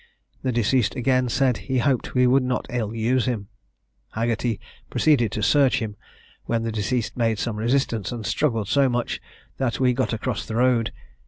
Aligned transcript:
The 0.41 0.51
deceased 0.51 0.95
again 0.95 1.29
said 1.29 1.57
he 1.69 1.77
hoped 1.77 2.15
we 2.15 2.25
would 2.25 2.41
not 2.41 2.65
ill 2.71 2.95
use 2.95 3.27
him. 3.27 3.49
Haggerty 4.13 4.59
proceeded 4.89 5.31
to 5.33 5.43
search 5.43 5.77
him, 5.77 5.95
when 6.45 6.63
the 6.63 6.71
deceased 6.71 7.15
made 7.15 7.37
some 7.37 7.57
resistance, 7.57 8.11
and 8.11 8.25
struggled 8.25 8.67
so 8.67 8.89
much, 8.89 9.21
that 9.57 9.79
we 9.79 9.93
got 9.93 10.11
across 10.11 10.43
the 10.43 10.55
road. 10.55 10.91